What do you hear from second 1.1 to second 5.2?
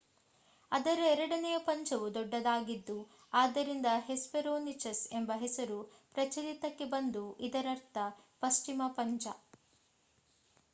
ಎರಡನೆಯ ಪಂಜವು ದೊಡ್ಡದಾಗಿದ್ದು ಆದ್ದರಿಂದ ಹೆಸ್ಪೆರೋನಿಚಸ್